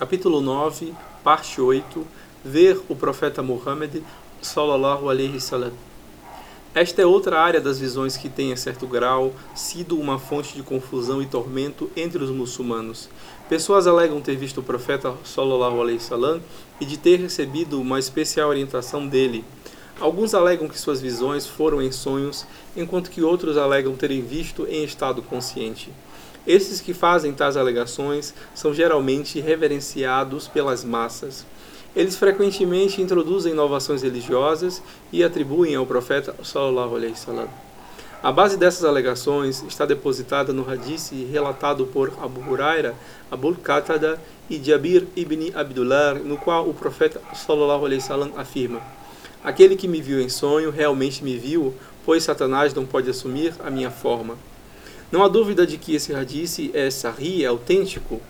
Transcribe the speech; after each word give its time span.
Capítulo 0.00 0.40
9, 0.40 0.94
parte 1.22 1.60
8 1.60 2.06
Ver 2.42 2.80
o 2.88 2.96
profeta 2.96 3.42
Muhammad 3.42 4.02
sallallahu 4.40 5.10
alaihi 5.10 5.34
wasallam. 5.34 5.72
Esta 6.74 7.02
é 7.02 7.04
outra 7.04 7.38
área 7.38 7.60
das 7.60 7.78
visões 7.78 8.16
que 8.16 8.30
tem, 8.30 8.50
em 8.50 8.56
certo 8.56 8.86
grau, 8.86 9.34
sido 9.54 10.00
uma 10.00 10.18
fonte 10.18 10.54
de 10.54 10.62
confusão 10.62 11.20
e 11.20 11.26
tormento 11.26 11.90
entre 11.94 12.24
os 12.24 12.30
muçulmanos. 12.30 13.10
Pessoas 13.46 13.86
alegam 13.86 14.22
ter 14.22 14.36
visto 14.36 14.60
o 14.60 14.62
profeta 14.62 15.14
sallallahu 15.22 15.82
alaihi 15.82 15.98
wasallam 15.98 16.40
e 16.80 16.86
de 16.86 16.96
ter 16.96 17.20
recebido 17.20 17.78
uma 17.78 17.98
especial 17.98 18.48
orientação 18.48 19.06
dele. 19.06 19.44
Alguns 20.00 20.32
alegam 20.32 20.66
que 20.66 20.78
suas 20.78 20.98
visões 20.98 21.46
foram 21.46 21.82
em 21.82 21.92
sonhos, 21.92 22.46
enquanto 22.74 23.10
que 23.10 23.22
outros 23.22 23.58
alegam 23.58 23.94
terem 23.94 24.22
visto 24.22 24.66
em 24.66 24.82
estado 24.82 25.20
consciente. 25.20 25.92
Esses 26.46 26.80
que 26.80 26.94
fazem 26.94 27.34
tais 27.34 27.54
alegações 27.54 28.32
são 28.54 28.72
geralmente 28.72 29.38
reverenciados 29.40 30.48
pelas 30.48 30.82
massas. 30.84 31.44
Eles 31.94 32.16
frequentemente 32.16 33.02
introduzem 33.02 33.52
inovações 33.52 34.02
religiosas 34.02 34.82
e 35.12 35.22
atribuem 35.22 35.74
ao 35.74 35.84
profeta 35.84 36.34
sallallahu 36.42 36.96
alaihi 36.96 37.12
wasallam. 37.12 37.48
A 38.22 38.32
base 38.32 38.56
dessas 38.56 38.84
alegações 38.84 39.62
está 39.68 39.84
depositada 39.84 40.50
no 40.50 40.68
hadith 40.70 41.10
relatado 41.30 41.84
por 41.86 42.12
Abu 42.22 42.40
Huraira, 42.50 42.94
Abu 43.30 43.54
Qatada 43.56 44.18
e 44.48 44.62
Jabir 44.62 45.06
ibn 45.14 45.52
Abdullah, 45.54 46.14
no 46.14 46.38
qual 46.38 46.68
o 46.68 46.72
profeta 46.72 47.20
sallallahu 47.34 47.84
alaihi 47.84 48.00
wasallam 48.00 48.32
afirma: 48.36 48.80
Aquele 49.42 49.74
que 49.74 49.88
me 49.88 50.02
viu 50.02 50.20
em 50.20 50.28
sonho 50.28 50.70
realmente 50.70 51.24
me 51.24 51.38
viu, 51.38 51.74
pois 52.04 52.24
Satanás 52.24 52.74
não 52.74 52.84
pode 52.84 53.08
assumir 53.08 53.54
a 53.60 53.70
minha 53.70 53.90
forma. 53.90 54.36
Não 55.10 55.22
há 55.24 55.28
dúvida 55.28 55.66
de 55.66 55.78
que 55.78 55.94
esse 55.94 56.14
hadith 56.14 56.70
é 56.74 56.90
sahih, 56.90 57.44
é 57.44 57.46
autêntico, 57.46 58.20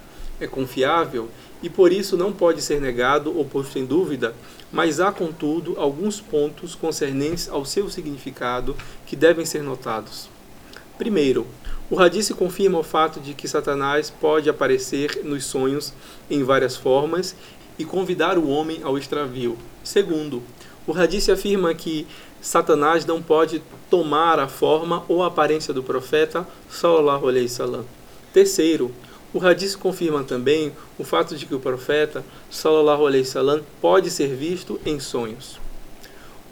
é 0.40 0.46
confiável 0.46 1.28
e 1.62 1.68
por 1.68 1.92
isso 1.92 2.16
não 2.16 2.32
pode 2.32 2.62
ser 2.62 2.80
negado 2.80 3.36
ou 3.36 3.44
posto 3.44 3.78
em 3.78 3.84
dúvida, 3.84 4.34
mas 4.72 5.00
há, 5.00 5.10
contudo, 5.10 5.74
alguns 5.78 6.20
pontos 6.20 6.74
concernentes 6.74 7.48
ao 7.48 7.64
seu 7.64 7.90
significado 7.90 8.76
que 9.04 9.16
devem 9.16 9.44
ser 9.44 9.62
notados. 9.62 10.30
Primeiro, 10.96 11.46
o 11.90 11.98
hadith 11.98 12.32
confirma 12.34 12.78
o 12.78 12.84
fato 12.84 13.18
de 13.18 13.34
que 13.34 13.48
Satanás 13.48 14.10
pode 14.10 14.48
aparecer 14.48 15.22
nos 15.24 15.44
sonhos 15.44 15.92
em 16.30 16.44
várias 16.44 16.76
formas 16.76 17.34
e 17.78 17.84
convidar 17.84 18.38
o 18.38 18.48
homem 18.48 18.80
ao 18.82 18.96
extravio. 18.96 19.58
Segundo, 19.82 20.42
o 20.90 20.92
hadith 20.92 21.30
afirma 21.30 21.72
que 21.72 22.04
Satanás 22.40 23.06
não 23.06 23.22
pode 23.22 23.62
tomar 23.88 24.40
a 24.40 24.48
forma 24.48 25.04
ou 25.06 25.22
a 25.22 25.28
aparência 25.28 25.72
do 25.72 25.84
profeta 25.84 26.44
sallallahu 26.68 27.28
alaihi 27.28 27.44
wasallam. 27.44 27.84
Terceiro, 28.32 28.90
o 29.32 29.38
hadith 29.38 29.76
confirma 29.76 30.24
também 30.24 30.72
o 30.98 31.04
fato 31.04 31.36
de 31.36 31.46
que 31.46 31.54
o 31.54 31.60
profeta 31.60 32.24
sallallahu 32.50 33.06
alaihi 33.06 33.24
wasallam 33.24 33.62
pode 33.80 34.10
ser 34.10 34.34
visto 34.34 34.80
em 34.84 34.98
sonhos. 34.98 35.60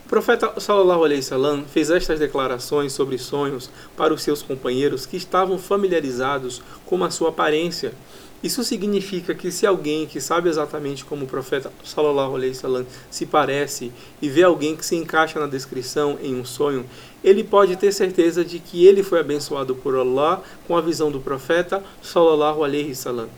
O 0.09 0.17
profeta 0.19 0.59
sallallahu 0.59 1.05
alaihi 1.05 1.21
wasallam 1.21 1.65
fez 1.67 1.91
estas 1.91 2.19
declarações 2.19 2.95
sobre 2.95 3.19
sonhos 3.19 3.71
para 3.95 4.15
os 4.15 4.23
seus 4.23 4.41
companheiros 4.41 5.05
que 5.05 5.19
estavam 5.19 5.59
familiarizados 5.59 6.63
com 6.87 7.05
a 7.05 7.11
sua 7.11 7.29
aparência 7.29 7.93
isso 8.41 8.63
significa 8.63 9.35
que 9.35 9.51
se 9.51 9.67
alguém 9.67 10.07
que 10.07 10.21
sabe 10.21 10.49
exatamente 10.49 11.05
como 11.05 11.25
o 11.25 11.29
profeta 11.29 11.73
sallallahu 11.83 12.37
alaihi 12.37 12.53
wasallam 12.53 12.87
se 13.11 13.27
parece 13.27 13.91
e 14.23 14.29
vê 14.29 14.45
alguém 14.45 14.77
que 14.77 14.87
se 14.87 14.95
encaixa 14.95 15.41
na 15.41 15.49
descrição 15.49 16.17
em 16.23 16.37
um 16.37 16.45
sonho, 16.45 16.87
ele 17.25 17.43
pode 17.43 17.75
ter 17.75 17.91
certeza 17.91 18.45
de 18.45 18.61
que 18.61 18.87
ele 18.87 19.03
foi 19.03 19.19
abençoado 19.19 19.75
por 19.75 19.97
Allah 19.97 20.41
com 20.69 20.77
a 20.77 20.81
visão 20.81 21.11
do 21.11 21.19
profeta 21.19 21.83
sallallahu 22.01 22.63
alaihi 22.63 22.91
wasallam. 22.91 23.29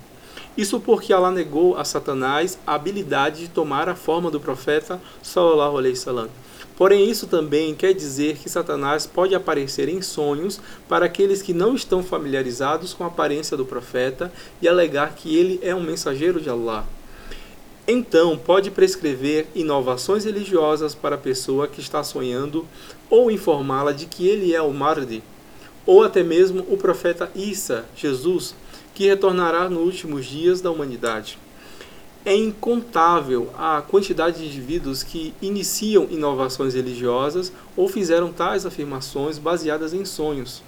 Isso 0.54 0.78
porque 0.78 1.14
Allah 1.14 1.30
negou 1.30 1.78
a 1.78 1.84
Satanás 1.84 2.58
a 2.66 2.74
habilidade 2.74 3.44
de 3.44 3.48
tomar 3.48 3.88
a 3.88 3.94
forma 3.94 4.30
do 4.30 4.38
profeta 4.38 5.00
sallallahu 5.22 5.78
alaihi 5.78 5.94
wasallam. 5.94 6.28
Porém, 6.80 7.10
isso 7.10 7.26
também 7.26 7.74
quer 7.74 7.92
dizer 7.92 8.38
que 8.38 8.48
Satanás 8.48 9.06
pode 9.06 9.34
aparecer 9.34 9.86
em 9.86 10.00
sonhos 10.00 10.58
para 10.88 11.04
aqueles 11.04 11.42
que 11.42 11.52
não 11.52 11.74
estão 11.74 12.02
familiarizados 12.02 12.94
com 12.94 13.04
a 13.04 13.08
aparência 13.08 13.54
do 13.54 13.66
profeta 13.66 14.32
e 14.62 14.66
alegar 14.66 15.14
que 15.14 15.36
ele 15.36 15.60
é 15.62 15.74
um 15.74 15.82
mensageiro 15.82 16.40
de 16.40 16.48
Allah. 16.48 16.86
Então, 17.86 18.38
pode 18.38 18.70
prescrever 18.70 19.46
inovações 19.54 20.24
religiosas 20.24 20.94
para 20.94 21.16
a 21.16 21.18
pessoa 21.18 21.68
que 21.68 21.82
está 21.82 22.02
sonhando 22.02 22.66
ou 23.10 23.30
informá-la 23.30 23.92
de 23.92 24.06
que 24.06 24.26
ele 24.26 24.54
é 24.54 24.62
o 24.62 24.72
Mahdi, 24.72 25.22
ou 25.84 26.02
até 26.02 26.22
mesmo 26.22 26.64
o 26.66 26.78
profeta 26.78 27.30
Isa, 27.36 27.84
Jesus, 27.94 28.54
que 28.94 29.06
retornará 29.06 29.68
nos 29.68 29.84
últimos 29.84 30.24
dias 30.24 30.62
da 30.62 30.70
humanidade. 30.70 31.38
É 32.24 32.34
incontável 32.34 33.50
a 33.56 33.80
quantidade 33.80 34.40
de 34.40 34.46
indivíduos 34.46 35.02
que 35.02 35.32
iniciam 35.40 36.06
inovações 36.10 36.74
religiosas 36.74 37.50
ou 37.74 37.88
fizeram 37.88 38.30
tais 38.30 38.66
afirmações 38.66 39.38
baseadas 39.38 39.94
em 39.94 40.04
sonhos. 40.04 40.62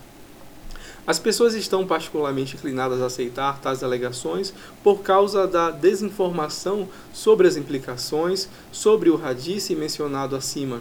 As 1.07 1.19
pessoas 1.19 1.55
estão 1.55 1.85
particularmente 1.85 2.55
inclinadas 2.55 3.03
a 3.03 3.07
aceitar 3.07 3.59
tais 3.61 3.83
alegações 3.83 4.55
por 4.85 5.01
causa 5.01 5.47
da 5.47 5.71
desinformação 5.71 6.89
sobre 7.13 7.49
as 7.49 7.57
implicações 7.57 8.49
sobre 8.71 9.11
o 9.11 9.21
hadith 9.23 9.71
mencionado 9.71 10.37
acima, 10.37 10.81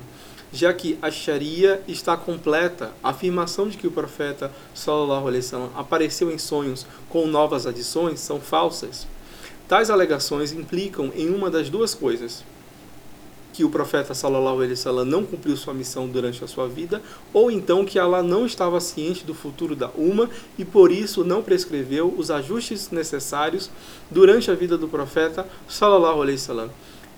já 0.53 0.71
que 0.73 0.97
a 1.01 1.09
Sharia 1.09 1.81
está 1.87 2.15
completa, 2.15 2.91
a 3.03 3.09
afirmação 3.09 3.67
de 3.67 3.77
que 3.77 3.87
o 3.87 3.91
profeta 3.91 4.51
sallallahu 4.75 5.27
alaihi 5.27 5.43
wasallam 5.43 5.71
apareceu 5.75 6.31
em 6.31 6.37
sonhos 6.37 6.85
com 7.09 7.25
novas 7.25 7.65
adições 7.65 8.19
são 8.19 8.39
falsas. 8.39 9.07
Tais 9.71 9.89
alegações 9.89 10.51
implicam 10.51 11.13
em 11.15 11.29
uma 11.33 11.49
das 11.49 11.69
duas 11.69 11.95
coisas: 11.95 12.43
que 13.53 13.63
o 13.63 13.69
profeta 13.69 14.13
sallallahu 14.13 14.57
alaihi 14.57 14.71
wasallam 14.71 15.05
não 15.05 15.25
cumpriu 15.25 15.55
sua 15.55 15.73
missão 15.73 16.09
durante 16.09 16.43
a 16.43 16.47
sua 16.47 16.67
vida, 16.67 17.01
ou 17.31 17.49
então 17.49 17.85
que 17.85 17.97
Allah 17.97 18.21
não 18.21 18.45
estava 18.45 18.81
ciente 18.81 19.23
do 19.23 19.33
futuro 19.33 19.73
da 19.73 19.87
Uma 19.95 20.29
e 20.59 20.65
por 20.65 20.91
isso 20.91 21.23
não 21.23 21.41
prescreveu 21.41 22.13
os 22.17 22.29
ajustes 22.29 22.91
necessários 22.91 23.71
durante 24.09 24.51
a 24.51 24.55
vida 24.55 24.77
do 24.77 24.89
profeta 24.89 25.47
sallallahu 25.69 26.21
alaihi 26.21 26.37
wasallam. 26.37 26.69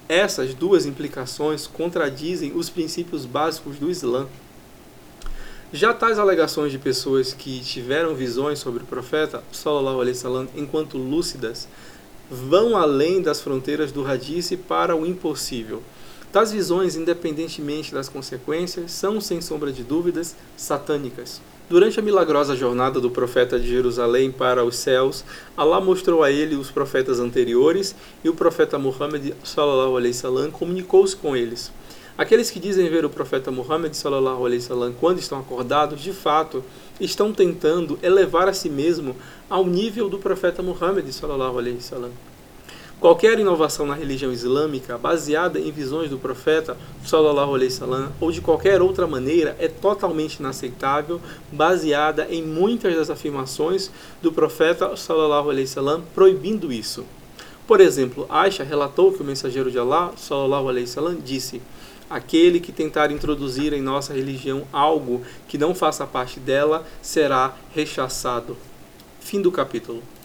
Essas 0.08 0.54
duas 0.54 0.86
implicações 0.86 1.66
contradizem 1.66 2.52
os 2.56 2.70
princípios 2.70 3.26
básicos 3.26 3.78
do 3.78 3.90
Islã. 3.90 4.28
Já 5.74 5.92
tais 5.92 6.20
alegações 6.20 6.72
de 6.72 6.78
pessoas 6.78 7.34
que 7.34 7.62
tiveram 7.62 8.14
visões 8.14 8.60
sobre 8.60 8.84
o 8.84 8.86
profeta 8.86 9.44
sallallahu 9.52 10.02
alaihi 10.02 10.16
wasallam 10.16 10.48
enquanto 10.56 11.00
lúcidas 11.00 11.68
vão 12.30 12.76
além 12.78 13.22
das 13.22 13.42
fronteiras 13.42 13.92
do 13.92 14.04
radice 14.04 14.58
para 14.58 14.96
o 14.96 15.06
impossível. 15.06 15.82
Tais 16.32 16.52
visões, 16.52 16.96
independentemente 16.96 17.94
das 17.94 18.10
consequências, 18.10 18.92
são, 18.92 19.22
sem 19.22 19.40
sombra 19.40 19.72
de 19.72 19.84
dúvidas, 19.84 20.36
satânicas. 20.58 21.40
Durante 21.70 22.00
a 22.00 22.04
milagrosa 22.04 22.56
jornada 22.56 23.00
do 23.00 23.10
profeta 23.10 23.60
de 23.60 23.68
Jerusalém 23.68 24.32
para 24.32 24.66
os 24.66 24.76
céus, 24.76 25.24
Allah 25.56 25.80
mostrou 25.80 26.24
a 26.24 26.32
ele 26.32 26.56
os 26.56 26.70
profetas 26.70 27.20
anteriores 27.20 27.96
e 28.24 28.30
o 28.30 28.34
profeta 28.34 28.78
Muhammad 28.78 29.34
sallallahu 29.44 29.96
alaihi 29.96 30.14
wasallam 30.14 30.52
comunicou-se 30.52 31.16
com 31.16 31.38
eles. 31.38 31.72
Aqueles 32.16 32.52
que 32.52 32.60
dizem 32.60 32.88
ver 32.90 33.04
o 33.04 33.10
profeta 33.10 33.50
Muhammad 33.50 33.94
sallallahu 33.94 34.46
alaihi 34.46 34.62
wasallam 34.62 34.94
quando 35.00 35.18
estão 35.18 35.40
acordados, 35.40 36.00
de 36.00 36.14
fato, 36.14 36.64
estão 37.02 37.34
tentando 37.34 37.98
elevar 38.04 38.48
a 38.48 38.54
si 38.54 38.70
mesmo 38.70 39.16
ao 39.50 39.66
nível 39.66 40.08
do 40.08 40.20
profeta 40.20 40.62
Muhammad 40.62 41.10
sallallahu 41.10 41.58
alaihi 41.58 41.78
wasallam. 41.78 42.12
Qualquer 43.00 43.40
inovação 43.40 43.88
na 43.88 43.96
religião 43.96 44.32
islâmica 44.32 44.96
baseada 44.96 45.60
em 45.60 45.72
visões 45.72 46.10
do 46.12 46.20
profeta 46.20 46.78
sallallahu 47.04 47.56
alaihi 47.56 47.72
wasallam 47.72 48.14
ou 48.22 48.32
de 48.32 48.42
qualquer 48.42 48.80
outra 48.80 49.08
maneira 49.08 49.56
é 49.60 49.68
totalmente 49.68 50.36
inaceitável, 50.36 51.20
baseada 51.52 52.28
em 52.30 52.44
muitas 52.44 52.96
das 52.96 53.10
afirmações 53.10 53.92
do 54.22 54.32
profeta 54.32 54.96
sallallahu 54.96 55.50
alaihi 55.50 55.68
wasallam 55.68 56.04
proibindo 56.14 56.72
isso. 56.72 57.04
Por 57.66 57.82
exemplo, 57.82 58.26
Aisha 58.30 58.64
relatou 58.64 59.12
que 59.12 59.22
o 59.22 59.26
mensageiro 59.26 59.72
de 59.72 59.80
Allah 59.80 60.12
sallallahu 60.16 60.70
alaihi 60.70 60.86
wasallam 60.86 61.16
disse: 61.16 61.62
Aquele 62.10 62.60
que 62.60 62.72
tentar 62.72 63.12
introduzir 63.12 63.74
em 63.74 63.82
nossa 63.82 64.14
religião 64.14 64.68
algo 64.72 65.22
que 65.48 65.58
não 65.58 65.74
faça 65.74 66.06
parte 66.06 66.40
dela 66.40 66.86
será 67.02 67.56
rechaçado. 67.74 68.56
Fim 69.20 69.42
do 69.42 69.52
capítulo. 69.52 70.04